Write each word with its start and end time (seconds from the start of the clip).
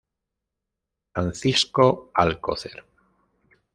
Francisco 1.13 2.09
Alcocer. 2.15 2.83